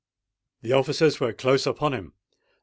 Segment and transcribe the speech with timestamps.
[0.63, 2.13] The officers were close upon him.